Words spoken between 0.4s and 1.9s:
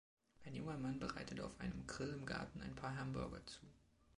Ein junger Mann bereitet auf einem